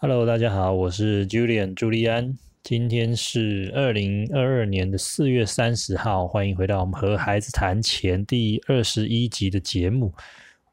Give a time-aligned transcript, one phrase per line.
[0.00, 2.38] Hello，大家好，我是 Julian 朱利安。
[2.62, 10.14] 今天是二零二二年的四月三十号，欢迎回到我们和孩子谈钱第二十一集的节目。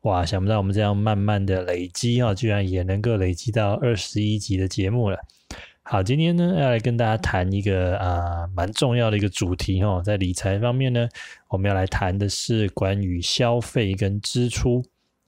[0.02, 5.17] 哇，想不到我们这样慢慢的累积啊，居然也能够累积到二十一集的节目了。
[5.81, 11.09] 好，今天呢要来跟大家谈一个啊蛮重要的一个主题哦，在理财方面呢，
[11.49, 14.85] 我们要来谈的是关于消费跟支出。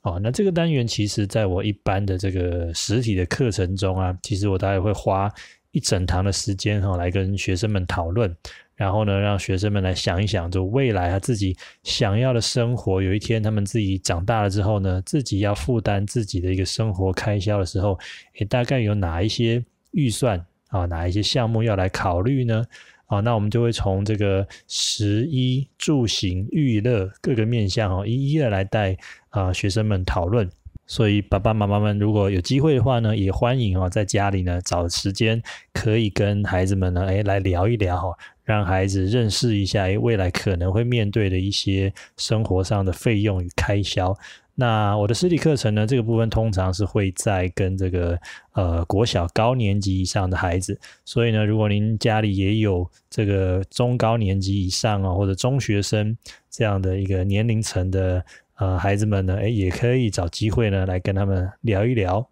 [0.08, 5.30] 哦，那这个单元其实在我一般的这个实体的课程中啊，其实我大概会花
[5.72, 8.34] 一整堂的时间哈，来跟学生们讨论，
[8.76, 18.00] 然后呢，让学生们来想一想，就未来他自己想要的生活，有一天他们自己长大了之后呢，自己要负担自己的一个生活开销的时候，
[18.36, 19.62] 也大概有哪一些
[19.92, 22.64] 预算啊，哪一些项目要来考虑呢？
[23.08, 28.96] 啊，那我们就会从这个食衣住行娱乐各个面向哦，一一的来带
[29.30, 30.50] 啊学生们讨论。
[30.90, 35.42] 所以爸爸妈妈们如果有机会的话呢，也欢迎哦，在家里呢找时间
[35.74, 44.18] 可以跟孩子们呢，哎来聊一聊哈，让孩子认识一下哎未来可能会面对的一些生活上的费用与开销。
[44.60, 48.20] 那我的实体课程呢，这个部分通常是会在跟这个
[48.54, 56.18] 呃国小高年级以上的孩子，所以呢，如果您家里也有这个中高年级以上啊，或者中学生
[56.50, 62.28] 这样的一个年龄层的呃孩子们呢，哎，也可以找机会呢来跟他们聊一聊。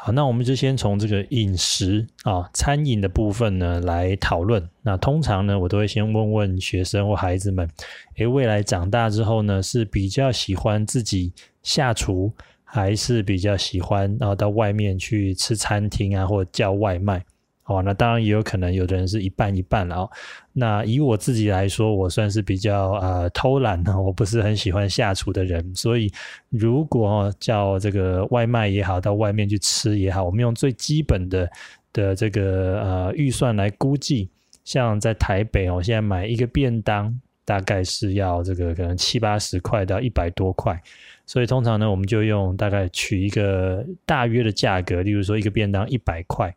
[0.00, 4.66] 好，那我们就先从这个饮食啊，餐饮的部分呢来讨论。
[4.80, 7.68] 那通常呢，我都会先问问学生或孩子们，
[8.16, 11.32] 诶，未来长大之后呢，是比较喜欢自己
[11.64, 12.32] 下厨，
[12.62, 17.24] 还是比较喜欢然后到外面去吃餐厅啊，或者叫外卖？
[17.68, 20.10] 哦，那当然也有可能，有的人是一半一半了哦。
[20.54, 26.10] 那以我自己来说，我算是比较呃偷懒呢，我不是很喜欢下厨的人，所以
[26.48, 31.50] 如果叫这个外卖也好，到外面去吃也好，我们用最基本的
[31.92, 34.30] 的这个呃预算来估计，
[34.64, 37.14] 像在台北哦，现在买一个便当
[37.44, 40.80] 大概是要这个可能七八十块到一百多块，
[41.26, 46.54] 所以通常呢，我们就用大概取一个大约的价格，例如说一个便当一百块。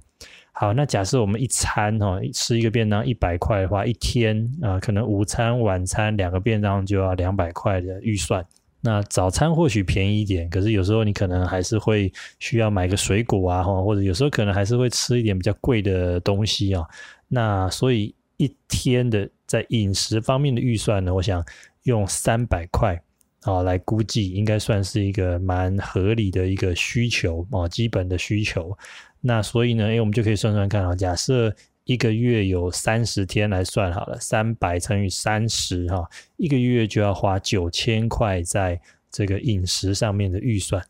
[0.62, 8.46] 好，那假设我们一餐哦吃一个便当一百块的话，一天啊可能午餐晚餐两个便当就要两百块的预算。
[8.80, 16.86] 那早餐或许便宜一点，可是有时候你可能还是会需要买个水果啊哈，或者有时候可能还是会吃一点比较贵的东西啊。
[17.28, 21.44] 那所以一天的在饮食方面的预算呢，我想
[21.86, 23.02] 用三百块
[23.42, 28.78] 啊来估计，应该算是一个蛮合理的一个需求啊，基本的需求。
[29.22, 30.96] 那所以呢，哎，我们就可以算算看啊。
[30.96, 31.56] 假设
[31.86, 36.04] 一个月有三十天来算好了，三百乘以三十哈，
[36.38, 38.80] 一个月就要花九千块在
[39.12, 40.84] 这个饮食上面的预算。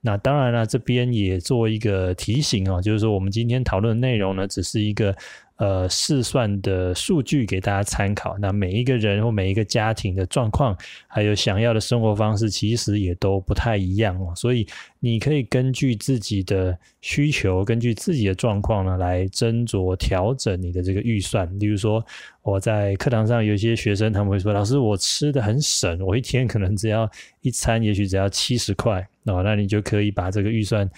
[0.00, 5.14] 那当然了，这边也做一个提醒啊，就是说我们今天讨论的内容呢，只是一个。
[5.56, 8.36] 呃，试算的数据给大家参考。
[8.38, 10.76] 那每一个人或每一个家庭的状况，
[11.06, 14.32] 还有想要的生活方式，其实也都不太一样哦。
[14.34, 14.66] 所以
[14.98, 21.48] 你可以根据自己的需求，根据自己的状况呢，来斟酌调整你的这个预算。
[21.60, 22.04] 例如说，
[22.42, 27.08] 我在课堂上有一些学生，他们会说：“老师，我吃的很省，我一天可能只要
[27.42, 30.90] 一餐，也许只要七十块。”哦，那你就可以把这个预算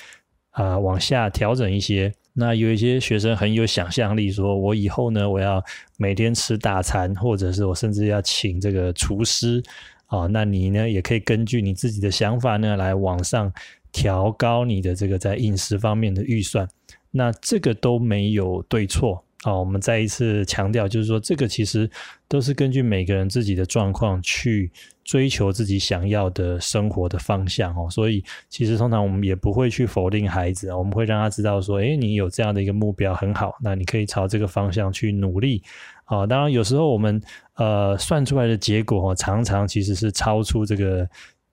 [0.53, 2.10] 啊往下调整一些。
[2.36, 5.62] 那有一些学生很有想象力，说我以后呢，我要
[5.96, 9.62] 每天吃大餐，或者是我甚至要请这个厨师
[10.06, 10.26] 啊。
[10.26, 13.52] 那你呢，也可以根据你自己的想法呢，来往上
[13.92, 16.68] 调高你的这个在饮食方面的预算。
[17.12, 19.24] 那这个都没有对错。
[19.44, 21.87] 好，我们再一次强调，就是说，这个其实
[22.27, 24.72] 都是根据每个人自己的状况去
[25.05, 27.87] 追求自己想要的生活的方向哦。
[27.91, 35.62] 所以，其实通常我们也不会去否定孩子，我们会让他知道说，诶，你有这样的一个目标很好，那你可以朝这个方向去努力
[36.06, 36.26] 啊。
[36.26, 37.21] 当然，有时候我们
[37.56, 41.06] 呃算出来的结果哦，常常其实是超出这个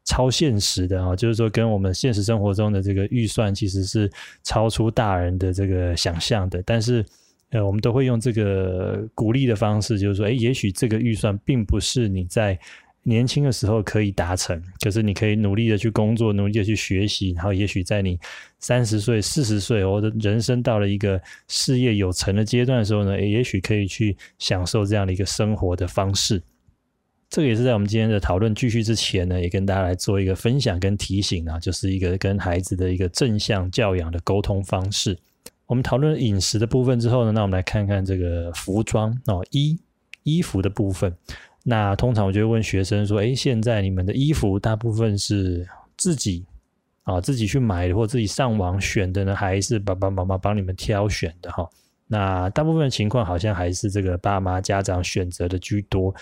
[0.06, 4.10] 超现实的啊，就是说跟我们现实生活中的这个预算其实是
[4.44, 7.06] 超出大人的这个想象的，但是。
[7.52, 12.58] 呃，我们都会用这个鼓励的方式，就是说，哎，也许这个预算并不是你在
[13.04, 18.18] 年轻的时候可以达成，可是你可以努力的去工作，努力的去学习，然后也许在你
[18.60, 26.42] 三十岁、四十岁，或者人生到了一个事业有成的阶段的时候呢，也许可以去享受这样的一个生活的方式。
[27.30, 35.18] 这个也是在我们今天的讨论继续之前呢，也跟大家来做一个分享跟提醒啊，就是一个跟孩子的一个正向教养的沟通方式。
[35.72, 39.80] 我们讨论饮食的部分之后呢，那我们来看看这个服装哦，衣
[40.24, 41.16] 衣服的部分。
[41.64, 45.66] 那通常我就会问学生说：“诶，现在你们的衣服大部分是
[45.96, 46.46] 自己
[47.04, 51.66] 啊，自己去买或自己上网选的呢，还是爸爸妈妈帮你们挑选的哈？
[52.06, 56.14] 那大部分情况好像还是这个爸妈家长选择的居多。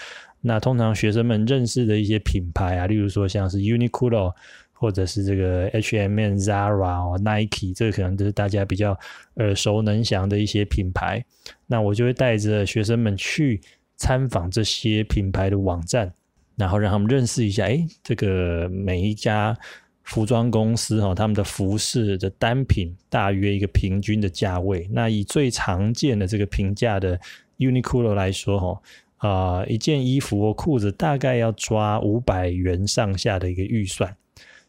[0.41, 4.31] 那通常学生们认识的一些品牌啊，例如说像是 Uniqlo
[4.79, 8.97] 或者是这个 H&M、Zara 哦、Nike，这个可能都是大家比较
[9.35, 11.23] 耳熟能详的一些品牌。
[11.67, 13.61] 那我就会带着学生们去
[13.97, 16.11] 参访这些品牌的网站，
[16.55, 19.55] 然后让他们认识一下，哎，这个每一家。
[20.03, 24.89] 服装公司哈，他们的服饰的单品大约一个平均的价位。
[24.91, 27.19] 那以最常见的这个平价的
[27.59, 28.81] Uniqlo 来说哈，
[29.17, 34.11] 啊，一件衣服或裤子大概要抓五百元上下的一个预算。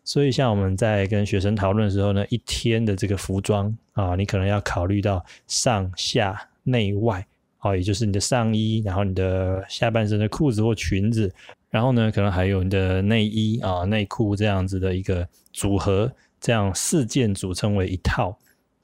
[0.04, 7.24] 所以像我们在跟学生讨论的时候呢，一天的这个服装啊，你可能要考虑到上下内外
[7.58, 11.32] 啊，也就是你的上衣，然后你的下半身的裤子或裙子。
[11.68, 16.10] 然后呢，可能还有你的内衣啊、内裤这样子的一个组合，
[16.40, 18.36] 这样四件组成为一套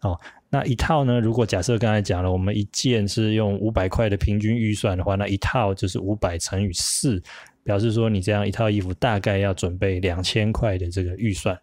[0.03, 0.17] 哦。
[0.49, 7.21] 那一套呢，如果假设刚才讲了，我们一件是用五百块的平均预算的话，那一套就是五百乘以四，
[7.67, 11.55] 表示说你这样一套衣服大概要准备两千块的这个预算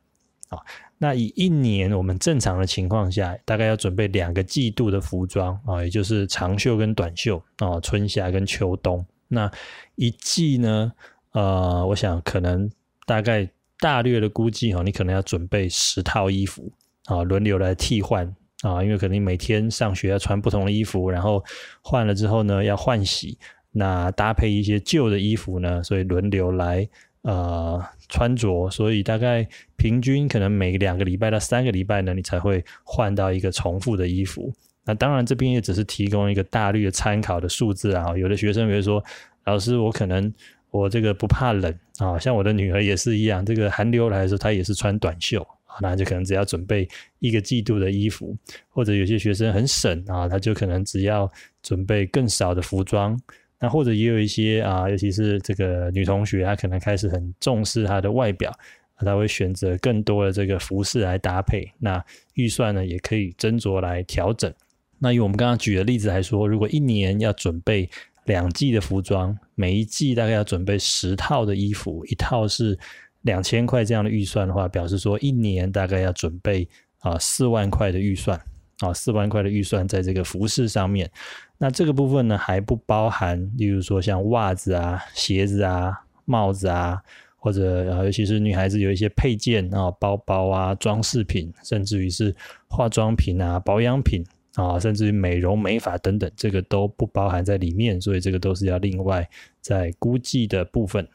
[0.50, 0.60] 啊。
[0.98, 9.06] 那以一年我们正常的情况下，大概要准备两个季度的服装啊，也就是长袖跟短袖啊，春夏跟秋冬。
[9.30, 9.50] 那
[9.96, 10.92] 一季呢？
[11.32, 12.70] 呃，我想可能
[13.08, 13.50] 大概
[13.80, 16.72] 大略的估计哈，你可能要准备十套衣服
[17.06, 18.28] 啊，轮流来替换
[18.62, 21.44] 啊，因为可能每天上学要穿不同的衣服，然后
[21.82, 23.38] 换了之后呢要换洗，
[23.74, 26.88] 那搭配一些旧的衣服呢，所以轮流来
[27.24, 34.54] 呃穿着，所以大概平均可能每两个礼拜到三个礼拜呢，你才会换到一个重复的衣服。
[34.86, 39.04] 那当然这边也只是提供一个大略的参考的数字啊，有的学生比如说
[39.44, 40.34] 老师我可能。
[40.74, 46.90] 我这个不怕冷啊，像我的女儿也是一样，这个寒流来的时候，她也是穿短袖啊，那就可能只要准备
[47.20, 48.36] 一个季度的衣服，
[48.70, 51.32] 或者有些学生很省啊，他就可能只要
[51.62, 53.16] 准备更少的服装，
[53.64, 58.52] 那或者也有一些啊，尤其是这个女同学，她可能开始很重视她的外表，
[58.98, 64.54] 她会选择更多的这个服饰来搭配，那预算呢也可以斟酌来调整。
[65.00, 67.90] 那以我们刚刚举的例子来说，如果一年要准备。
[68.26, 72.80] 两季的服装，每一季大概要准备十套的衣服，一套是
[73.24, 76.66] 两千块这样的预算的话，表示说一年大概要准备
[77.00, 78.42] 啊四万块的预算
[78.84, 81.10] 啊四万块的预算在这个服饰上面。
[81.58, 87.02] 那这个部分呢还不包含，例如说像袜子啊、鞋子啊、帽子啊，
[87.38, 92.36] 或者尤其是女孩子有一些配件啊、包包啊、装饰品，甚至于是
[92.68, 94.24] 化妆品啊、保养品。
[94.56, 99.28] 啊，甚至于美容美发等等，这个都不包含在里面，所以这个都是要另外
[99.62, 101.08] 在估计的部分。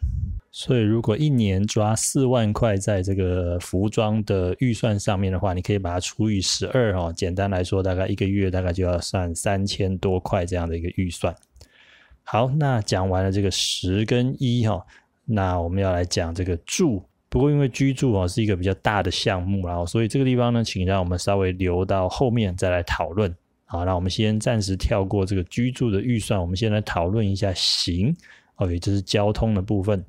[0.50, 7.12] 所以如果一年抓四万块在这个服装的预算上面的话，你可以把它除以十二哦。
[7.14, 11.34] 简单来说，大概一个月大概就要算三千多块这样的一个预算。
[12.24, 14.84] 好，那讲完了这个十跟一哈，
[15.24, 17.02] 那我们要来讲这个住。
[17.28, 23.32] 不过，因为居住啊是一个比较大的项目，然后所以这个地方呢，请让我们稍微留到后面再来讨论。
[23.66, 28.16] 好，那我们先暂时跳过这个居住的预算，我们先来讨论一下行
[28.56, 30.02] 哦，也就是交通的部分。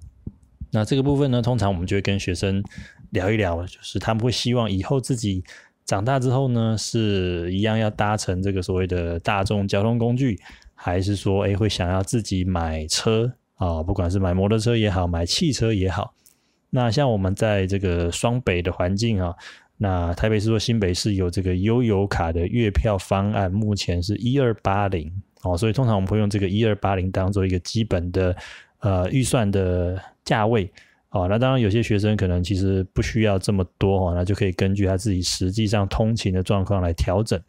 [0.71, 2.63] 那这个部分呢，通常我们就会跟学生
[3.11, 5.43] 聊一聊，就是他们会希望以后自己
[5.85, 10.39] 长大之后呢，是一样要搭乘这个所谓的大众交通工具，
[10.75, 13.81] 还是说，哎，会想要自己买车啊？
[13.81, 16.13] 不管是买摩托车也好，买汽车也好。
[16.69, 19.33] 那像我们在这个双北的环境啊，
[19.77, 28.35] 那台北市或新北市有这个悠游卡的月票方案，目前是一二八零哦，所以通常我们会用这个一二八零当做一个基本的
[28.79, 30.71] 呃预算的价位
[31.09, 31.27] 哦。
[31.29, 37.39] 那当然有些学生可能其实不需要这么多哦，那就可以根据他自己实际上通勤的状况来调整。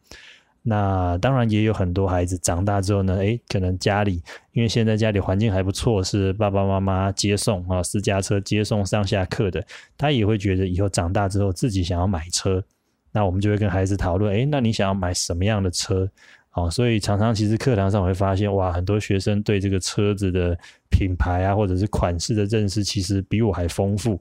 [0.62, 4.22] 那当然也有很多孩子长大之后呢，诶，可能家里
[4.52, 9.64] 因为现在家里环境还不错，是爸爸妈妈接送啊，私家车接送上下课的，
[9.96, 12.62] 他也会觉得以后长大之后自己想要买车，
[13.10, 16.06] 那我们就会跟孩子讨论，诶，那你想要买什么样的车？
[16.52, 20.58] 哦，所以常常其实课堂上会发现，哇，很多学生对这个车子的
[20.90, 24.20] 品牌啊，或者是款式的认识，其实比我还丰富。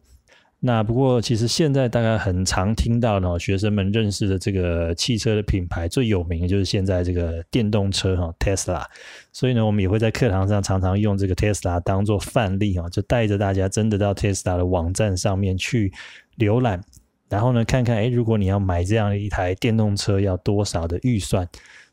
[0.61, 8.83] 那不过，其实现在大概很常听到呢学生们认识的这个汽车的品牌最有名的就是现在这个电动车哈，Tesla。
[9.31, 15.93] 所以呢，我们也会在课堂上常常用这个 Tesla 当做范例哈，就带着大家真的到 Tesla 的网站上面去
[16.37, 16.83] 浏览，
[17.29, 21.47] 然后呢，看看哎，如果你要买这样一台电动车，要多少的预算？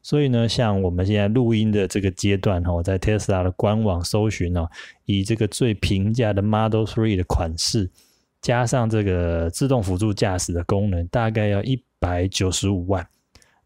[0.07, 4.69] 所以呢，像我们现在录音的这个阶段哈，在 Tesla 的官网搜寻哦，
[5.05, 7.91] 以这个最平价的 Model Three 的款式。
[8.41, 13.05] 加上这个自动辅助驾驶的功能，大概要一百九十五万。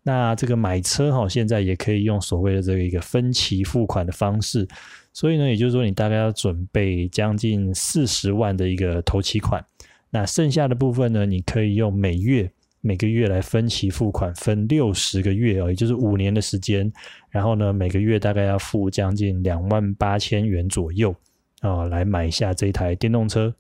[0.02, 4.66] 那这个买车哈，现在也可以用所谓的这个一个分期付款的方式，
[5.12, 9.62] 所以呢，也就是说你大概要准备将近四十万的一个头期款，
[10.08, 16.90] 那剩下的部分呢，你可以用每月每个月来分期付款，分六十个月哦，也就是五年的时间，
[17.28, 21.14] 然后呢，每个月大概要付将近两万八千元左右
[21.60, 23.54] 啊，来买下这台电动车。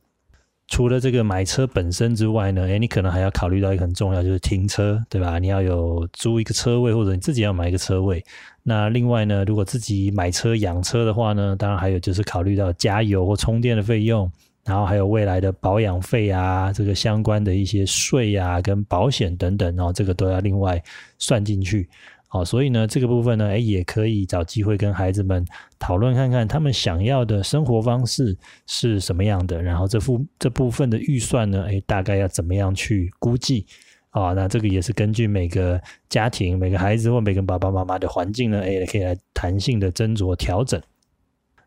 [0.68, 5.36] 除了这个买车本身之外呢，诶，你可能还要考虑到一个很重要，就是停车，对吧？
[5.40, 8.24] 你要有租一个车位，或者你自己要买一个车位。
[8.62, 14.30] 那另外呢，如果自己买车养车的话呢，当然还有就是考虑到加油或充电的费用，
[14.70, 20.80] 然后还有未来的保养费啊，这个相关的一些税啊，跟保险等等，然后这个都要另外
[21.18, 21.88] 算进去。
[22.28, 25.44] 好，所以呢，这个部分呢，哎，也可以找机会跟孩子们
[25.76, 33.66] 讨论看看，他们想要的生活方式是什么样的，然后这部这部分的预算呢，哎，大概要怎么样去估计
[34.10, 34.32] 啊？
[34.34, 40.80] 那这个也是根据每个家庭、每个孩子或每个爸爸妈妈的环境呢，哎，可以来弹性的斟酌调整。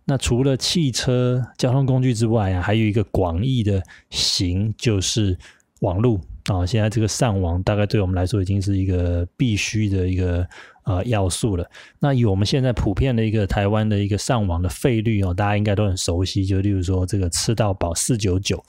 [0.06, 5.38] 那除了汽车交通工具之外啊，还有一个广义的行，就是
[5.82, 6.20] 网络。
[6.52, 10.46] 啊，现在这个上网大概对我们来说已经是一个必须的一个
[10.84, 11.66] 呃要素了。
[12.00, 18.62] 那以我们现在普遍的一个台湾的一个上网的费率哦，大家应该都很熟悉，就例如说这个吃到饱四九九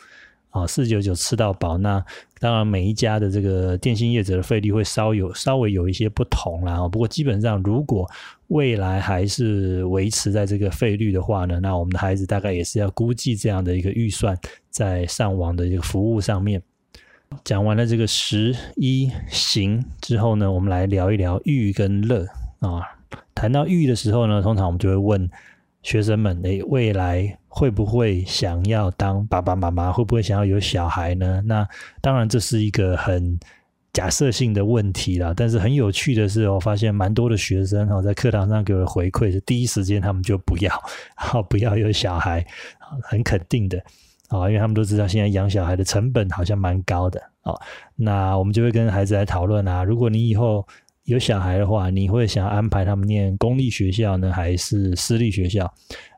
[0.55, 1.77] 啊，四九九吃到饱。
[1.77, 2.03] 那
[2.39, 6.87] 当然每一家的这个电信业者的费率会稍有稍微有一些不同啦。
[6.89, 8.09] 不过基本上如果
[8.49, 14.39] 未来还是维持在这个费率的话呢，那我们的孩子大概也是要估计这样的一个预算
[14.71, 16.63] 在上网的一个服务上面。
[17.43, 22.25] 讲完了这个十一行之后呢，我们来聊一聊欲跟乐
[22.61, 22.81] 啊。
[23.35, 25.29] 谈到欲的时候呢，通常我们就会问
[25.83, 29.93] 学生们：诶，未来会不会想要当爸爸妈妈？
[29.93, 31.41] 会不会想要有小孩呢？
[31.47, 31.65] 那
[32.01, 33.39] 当然这是一个很
[33.93, 35.33] 假设性的问题啦。
[35.37, 40.73] 但是很有趣的是，我发现蛮多的学生哈，在课堂上给我的回馈是第一时间他们就不要，
[41.15, 42.45] 好 不要有小孩，
[43.05, 43.81] 很肯定的。
[44.31, 47.55] 啊，因为他们都知道现在养小孩的成本好像蛮高的啊。
[47.95, 50.67] 那我们就会跟孩子来讨论啊，如果你以后
[51.05, 55.73] 有小孩的话，你会想安排他们念公立学校呢，还是私立学校？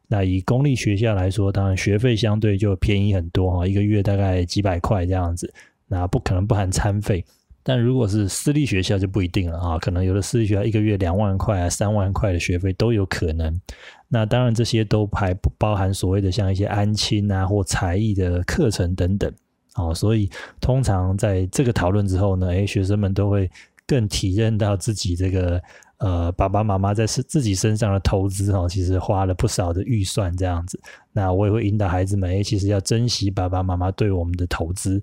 [0.08, 5.52] 那以公立学校来说，当然学费相对就便宜很多哈，一个月大概几百块这样子，
[5.88, 7.24] 那不可能不含餐费。
[7.62, 13.60] 但如果是私立学校就不一定了啊，可能有的私立学校一个月两万块啊、三万块的学费都有可能。
[14.06, 19.32] 那当然这些都还不包含所谓的像一些安亲啊或才艺的课程等等
[19.74, 19.92] 哦。
[19.92, 23.50] 所以通常在这个讨论之后呢，诶，学生们都会
[23.84, 25.60] 更体认到自己这个
[25.98, 30.80] 呃爸爸妈妈在自己身上的投资哈，其实花了不少的预算这样子。
[31.12, 35.02] 那我也会引导孩子们，诶，其实要珍惜爸爸妈妈对我们的投资。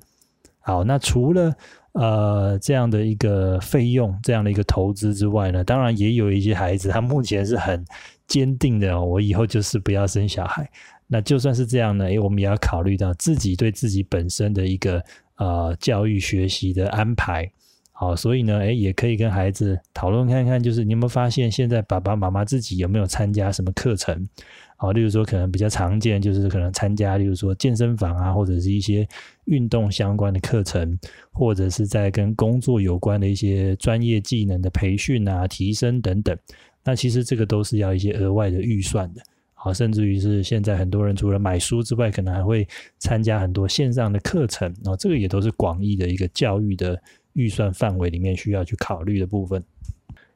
[0.59, 1.53] 好，那除了
[1.91, 7.83] 呃，这样的一个费用，这样的一个投资之外呢，当然也有一些孩子，他目前是很
[8.27, 10.69] 坚定的，我以后就是不要生小孩。
[11.05, 15.03] 那就算是这样呢，诶，我们也要考虑到自己对自己本身的一个
[15.35, 17.51] 呃教育学习的安排。
[17.95, 24.27] 好，所以呢，诶，也可以跟孩子讨论看看，就是你有没有发现，现在爸爸妈妈自己有没有参加什么课程？
[24.75, 29.07] 好，例如说可能比较常见，就是可能参加，例如说健身房啊，或者是一些
[29.45, 30.99] 运动相关的课程，
[31.31, 36.35] 或者是在跟工作有关的一些专业技能的培训啊、提升等等。
[36.83, 39.21] 那其实这个都是要一些额外的预算的。
[39.53, 44.73] 好，甚至于是现在很多人除了买书之外，可能还会参加很多线上的课程。
[44.83, 47.01] 哦，这个也都是广义的一个教育的
[47.33, 49.63] 预算范围里面需要去考虑的部分。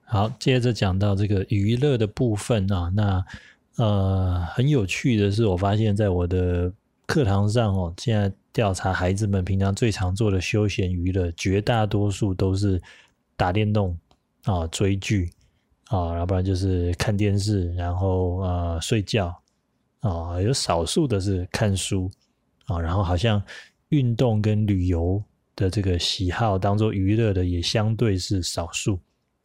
[0.04, 3.26] 好，接着讲到这个娱乐的部分啊，那。
[3.78, 6.74] 呃，很有趣的是，我发现在我的
[7.06, 12.82] 课堂上哦，现在调查孩子们平常最常做的休闲娱乐，绝大多数都是
[13.36, 13.96] 打电动
[14.46, 15.30] 啊、追剧
[15.90, 19.28] 啊，要不然就是看电视，然后呃睡觉
[20.00, 22.10] 啊，有少数的是看书
[22.66, 23.40] 啊，然后好像
[23.90, 25.24] 运动跟旅游
[25.58, 28.98] 的这个喜好当做娱乐的也相对是少数。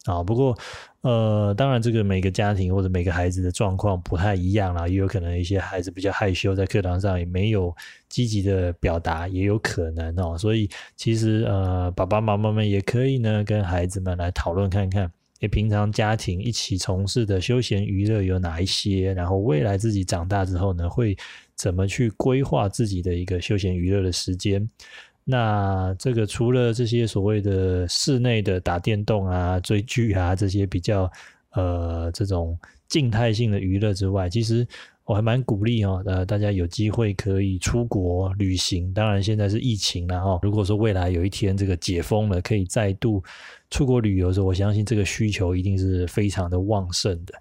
[0.05, 0.53] 啊，不过，
[0.99, 7.73] 呃，当然，这个每个家庭或者每个孩子的状况不太一样啦，也有可能一些孩子比较害羞，在课堂上也没有
[8.09, 10.37] 积极的表达，也有可能哦。
[10.37, 15.09] 所以，其实呃，爸爸妈妈们也可以呢，跟孩子们来讨论看看，
[15.49, 21.15] 平常家庭一起从事的休闲娱乐有哪一些，然后未来自己长大之后呢，会
[21.55, 24.69] 怎么去规划自己的一个休闲娱乐的时间。
[25.25, 31.09] 那这个除了这些所谓的室内的打电动啊、追剧啊这些比较
[31.51, 34.67] 呃这种静态性的娱乐之外，其实
[35.05, 38.93] 我还蛮鼓励哦，呃，大家有机会可以出国旅行。
[38.93, 43.23] 当然现在是疫情了哦，如果说未来有一天这个解封了，可以再度
[43.69, 47.33] 出国旅游的时候，我相信这个需求一定是非常的旺盛的。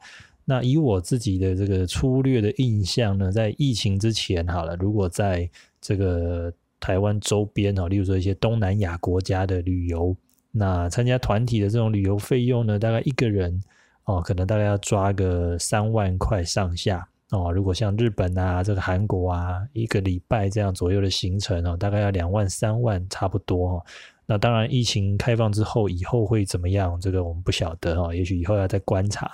[0.44, 5.48] 那以我自己的这个粗略的印象呢，在疫情之前，好了，如果在
[5.80, 10.14] 这个台湾周边哦，例如说一些东南亚国家的旅游，
[10.50, 13.62] 那参加团体的这种旅游费用呢，大概一个人
[14.04, 17.52] 哦，可能大概要抓个三万块上下哦。
[17.52, 23.86] 如果像日本啊、这个韩国啊，一个礼拜这样左右的行程哦，大概要两万、三万差不多哦。
[24.26, 27.00] 那当然，疫情开放之后，以后会怎么样？
[27.00, 29.30] 这个我们不晓得哦，也许以后要再观察。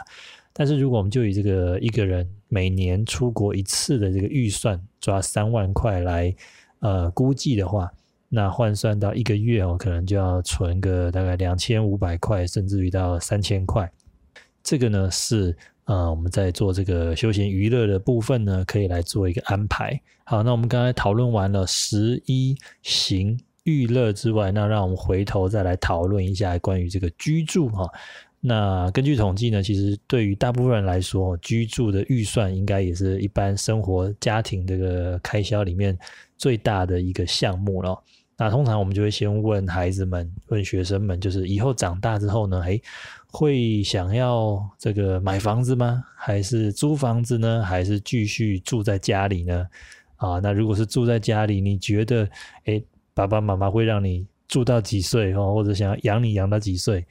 [0.53, 6.35] 但是如果我们就以这个一个人每年出国一次的这个预算抓三万块来
[6.81, 7.91] 呃估计的话，
[8.29, 13.91] 那换算到一个月哦，可能就要存个大概两千五百块，甚至于到三千块。
[14.63, 19.99] 这个呢是呃我们在做这个休闲娱乐的部分呢，可以来做一个安排。
[20.25, 27.91] 好，那我们刚才讨论完了十一行娱乐之外，那让我们回头再来讨论一下关于这个居住哈。
[28.41, 35.99] 那根据统计呢，其实对于大部分人来说，居住的预算应该也是一般生活家庭这个开销里面
[36.39, 38.03] 最大的一个项目了。
[38.41, 42.81] 那通常我们就会先问孩子们、问学生们，就是以后长大之后呢，诶，
[43.33, 46.05] 会想要这个买房子吗？
[46.17, 47.65] 还是租房子呢？
[47.65, 49.67] 还是继续住在家里呢？
[50.19, 52.29] 啊，那如果是住在家里，你觉得，
[52.67, 52.81] 诶，
[53.13, 55.53] 爸爸妈妈会让你住到几岁哦？
[55.53, 57.05] 或者想要养你养到几岁？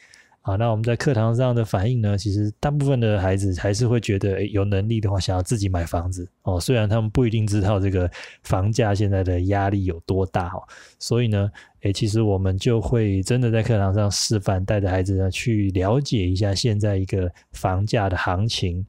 [0.48, 2.18] 啊，那我们在课堂上的反应呢？
[2.18, 6.58] 其实大部分的孩子还是会觉得，有能力的话，想要自己买房子哦。
[6.58, 8.10] 虽然他们不一定知道这个
[8.44, 10.63] 房价现在的压力有多大哦，
[11.00, 11.51] 所以呢，
[11.82, 18.86] 诶，其实我们就会真的在课堂上示范，带着孩子呢去了解一下现在一个房价的行情。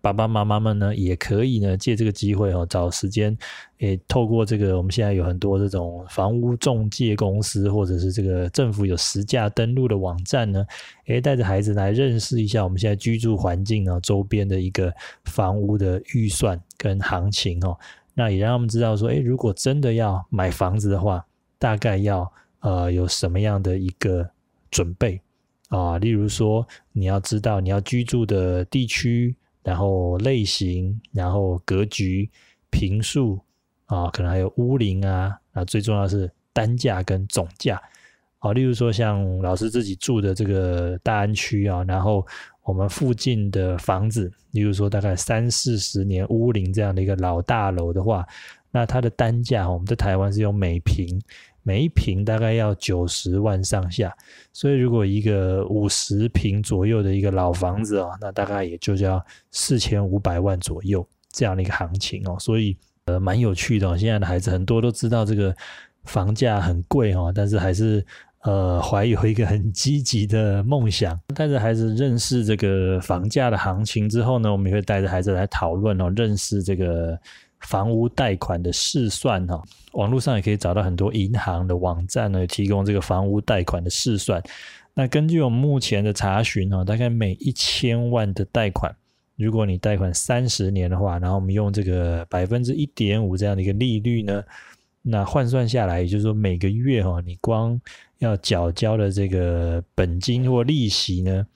[0.00, 3.36] 爸爸妈妈们呢，也可以呢借这个机会哦，找时间，
[3.78, 10.64] 诶，透过这个我们现在有很多这种房屋中介公司，或者是这个政府有实价登录的网站呢，
[11.06, 14.92] 诶，带着孩子来认识一下我们现在居住环境啊，周边的一个
[15.24, 17.76] 房屋的预算跟行情哦，
[18.14, 21.24] 那也让他们知道说，诶，如果真的要买房子的话，
[21.58, 24.28] 大概要呃有什么样的一个
[24.70, 25.20] 准备
[25.68, 25.98] 啊？
[25.98, 29.34] 例如说，你要知道你要居住的地区。
[29.62, 32.30] 然后类型，然后格局、
[32.70, 33.38] 平数
[33.86, 37.80] 啊，可能还有屋龄啊，啊，最重要是单价跟总价
[38.38, 38.52] 啊。
[38.52, 42.26] 例如说，像老师自己住的这个大安区啊，然后
[42.62, 48.26] 我们附近的房子，例如说大概三四十年屋龄这样的一个老大楼的话，
[48.70, 51.20] 那它的单价，我们在台湾是用每平。
[51.70, 54.12] 每一平大概要九十万上下，
[54.52, 63.96] 所以如果一个五十平左右的一个老房子哦，那大概也就要四千五百万左右这样的一个行情哦，所以呃蛮有趣的。
[63.96, 65.54] 现在的孩子很多都知道这个
[66.06, 68.04] 房价很贵哦，但是还是
[68.42, 77.16] 呃怀有一个很积极的梦想，带着孩子认识这个房价的行情之后呢，我们也会带着孩子来讨论哦，认识这个。
[77.60, 84.42] 房屋贷款的试算哈，网络上也可以找到很多银行的网站呢，提供这个房屋贷款的试算。
[84.94, 88.94] 那根据我们目前的查询哈，大概每一千万的贷款，
[89.36, 94.42] 如果你贷款三十年的话，然后我们用这个百分之一点五这样的一个利率呢，
[95.02, 97.80] 那换算下来，也就是说每个月哈，你光
[98.18, 101.46] 要缴交的这个本金或利息呢，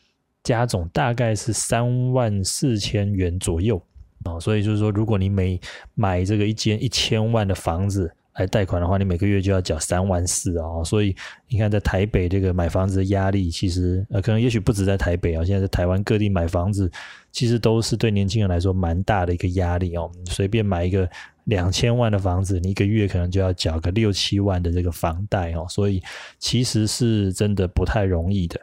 [0.43, 3.83] 加总大概是三万四千元左右。
[4.25, 5.61] 哦，所以就是说，如果你每
[5.95, 10.83] 买这个一间一千万的房子来贷款的话，你每个月就要缴三万四哦。
[10.85, 11.15] 所以
[11.49, 16.91] 你看，在台北这个买房子的压力，其实呃，可能也许不止在台北啊，现在在台湾各地买房子，
[17.31, 20.11] 其实都是对年轻人来说蛮大的一个压力哦。
[20.27, 21.09] 随便买一个
[21.45, 25.67] 两千万的房子，你一个月可能就要缴个六七万的这个房贷哦。
[25.69, 26.03] 所以
[26.39, 28.61] 其实是真的不太容易的。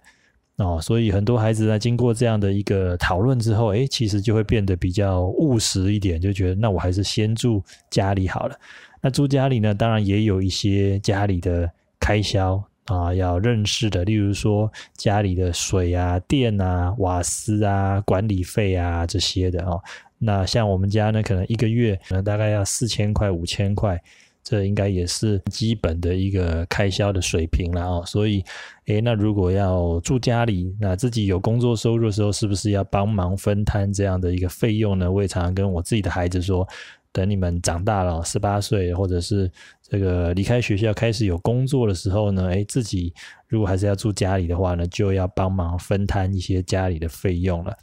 [0.61, 8.55] 哦，所以很多孩子在经过这样的一个讨论之后，诶，其实就会变得比较务实一点，就觉得那我还是先住家里好了。
[9.01, 11.69] 那住家里呢，当然也有一些家里的
[11.99, 19.81] 开销啊要认识的，例如说家里的水啊、电啊、瓦斯啊、管理费啊这些的哦。
[20.19, 23.99] 那像我们家呢，可能一个月可能大概要四千块、五千块。
[24.43, 28.43] 这应该也是基本的一个开销的水平了哦，所以，
[28.85, 35.11] 诶，那如果要住家里，那自己有工作收入的时候，是不是要帮忙分摊这样的一个费用呢？
[35.11, 36.67] 我也常常跟我自己的孩子说，
[37.11, 39.49] 等你们长大了，十八岁或者是
[39.81, 43.13] 这个离开学校开始有工作的时候呢，诶，自己
[43.47, 47.77] 如果还是要住家里的话呢，就要帮忙分摊一些家里的费用了。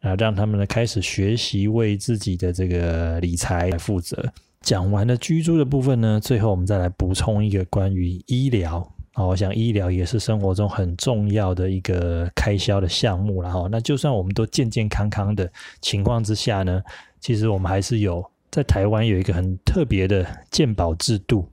[0.00, 4.32] 啊，让他们呢开始学习为自己的这个理财来负责。
[4.64, 8.76] 讲完了居住的部分呢，最后我们再来补充一个关于医疗
[9.14, 13.68] 啊，我想医疗也是生活中很重要的一个开销的项目了哈。
[13.70, 16.82] 那就算我们都健健康康的情况之下呢，
[17.20, 21.48] 其实我们还是有在台湾有一个很特别的健保制度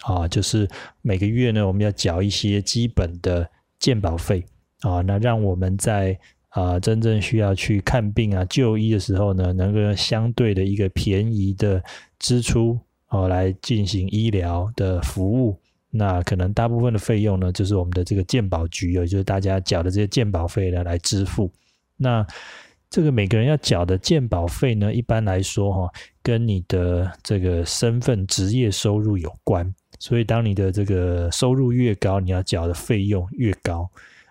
[0.00, 0.68] 啊，就是
[1.00, 4.44] 每个月呢我们要缴一些基本的健保费
[4.80, 6.18] 啊，那让我们在
[6.58, 11.82] 啊真正需要去看病啊就医的时候呢，能够相对的一个便宜的。
[12.20, 12.76] 支出
[13.10, 15.56] 哦，来进行医疗的服务，
[15.88, 21.48] 那可能大部分的费用呢，就是我们的这个健保局，也就是大家缴的这些健保费呢来支付。
[21.96, 22.26] 那
[22.90, 25.92] 这个每个人要缴的健保费呢，一般来说哈，
[26.24, 29.72] 跟你的这个身份、职业收入有关。
[30.00, 33.88] 所以，当你的这个收入越高，你要缴的费用越高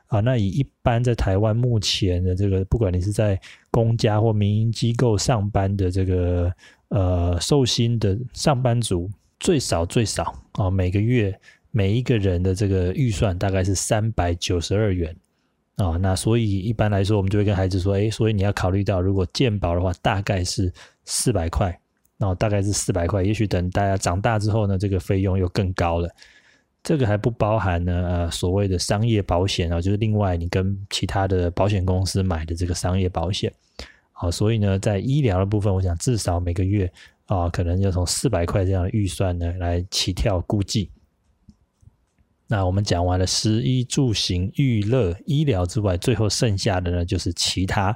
[0.07, 0.19] 啊。
[0.19, 3.39] 那以一般在台湾目前的这个，不管你是在
[3.71, 6.51] 公家或民营机构上班的这个。
[6.89, 11.37] 呃，寿薪的上班族最少最少啊，每个月
[11.69, 15.13] 每一个人的这个预算大概是三百九十二元
[15.75, 15.97] 啊。
[15.97, 20.71] 那所以一般来说，我们就会跟孩子说，哎，所以你要考虑到，如果健保的话，大概是
[21.03, 21.77] 四百块，
[22.17, 23.21] 然后大概是四百块。
[23.21, 26.09] 也许等大家长大之后呢，这个费用又更高了。
[26.83, 33.51] 这个还不包含呢，呃，所谓的商业保险啊，就是另外你跟其他的保险公司买的这个商业保险。
[34.13, 36.91] 好，所以呢，在医疗的部分，我想至少每个月
[37.25, 40.89] 啊，可能要从四百块这样的预算呢来起跳估计。
[42.47, 47.93] 那我们讲完了食衣住行娱乐医疗之外，最后剩下的呢就是其他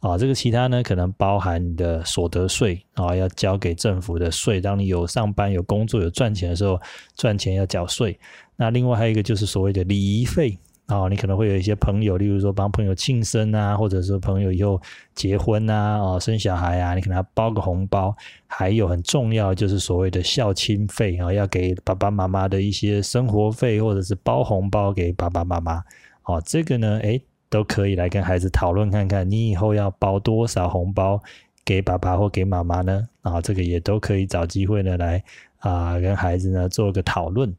[0.00, 4.60] 啊，这个其他呢可能包含你的所得税啊，要交给政府的税。
[4.60, 6.80] 当你有上班、有工作、有赚钱的时候，
[7.16, 8.18] 赚钱要缴税。
[8.56, 10.58] 那另外还有一个就是所谓的礼仪费。
[10.86, 14.80] 啊，你可能会有一些朋友，例如说帮朋友庆生啊，或者是朋友以后
[15.16, 18.14] 结婚啊，哦，生小孩啊，你可能要包个红包。
[18.46, 25.82] 还有很重要就是所谓的孝亲费啊，要给爸爸妈妈的一些生活费，或者是包红包给爸爸妈妈。
[26.22, 31.22] 哦，这个呢，诶，都可以来跟孩子讨论看看，你以后要包多少红包
[31.64, 33.08] 给爸爸或给妈妈呢？
[33.22, 35.22] 啊，这个也都可以找机会呢来
[35.58, 37.54] 啊，跟孩子呢做个讨论。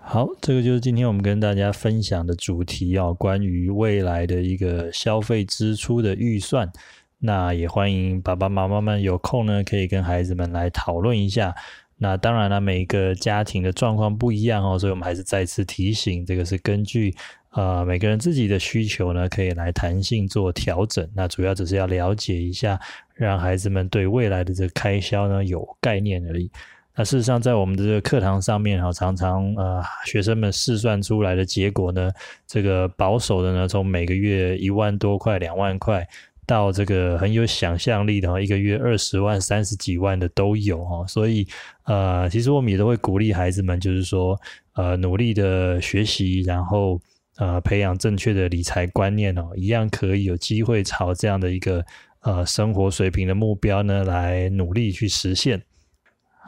[0.00, 6.70] 好，这个就是今天我们跟大家分享的主题哦，关于未来的一个消费支出的预算。
[7.18, 11.54] 那也欢迎爸爸妈妈们有空呢，可以跟孩子们来讨论一下。
[11.98, 17.12] 那当然了，每个家庭的状况不一样哦，所以我们还是再次提醒，这个是根据
[17.50, 21.08] 呃每个人自己的需求呢，可以来弹性做调整。
[21.14, 22.78] 那主要只是要了解一下，
[23.14, 26.48] 让孩子们对未来的这个开销呢有概念而已。
[26.94, 32.10] 那事实上，在我们的这个课堂上面哈，常常呃，学生们试算出来的结果呢，
[32.44, 36.04] 这个保守的呢，从每个月一万多块、两万块，
[36.48, 41.06] 到这个很有想象力的，一个月二十万、三十几万的都有哈。
[41.06, 41.46] 所以
[41.84, 44.40] 呃，其实我们也都会鼓励孩子们，就是说
[44.72, 46.98] 呃，努力的学习，然后
[47.36, 51.84] 呃，培养正确的理财观念哦，一样可以有机会朝这样的一个
[52.22, 55.62] 呃生活水平的目标呢，来努力去实现。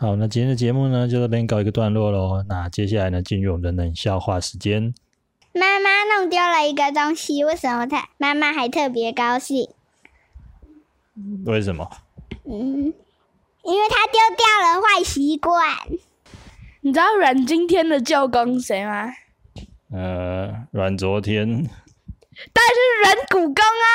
[0.00, 2.42] 好，那今天的节目呢，就这边告一个段落喽。
[2.48, 4.94] 那接下来呢，进入我们的冷笑话时间。
[5.52, 9.68] 妈妈弄丢了一个东西，为什么他妈妈还特别高兴？
[11.46, 11.88] 为什么？
[12.44, 12.92] 嗯，
[13.64, 15.62] 因为他丢掉了坏习惯。
[16.83, 19.12] 你知道阮今天的舅公谁吗？
[19.92, 21.68] 呃，阮昨天。
[22.54, 23.87] 但是阮古公啊！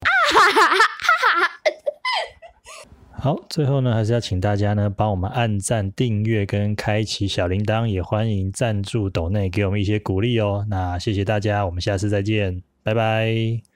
[0.00, 1.50] 啊哈哈哈哈哈！
[3.20, 10.66] 好，最后呢，还是要请大家呢帮我们按赞、订阅跟开启小铃铛，也欢迎赞助斗内给我们一些鼓励哦。
[10.68, 13.67] 那谢谢大家，我们下次再见，拜拜。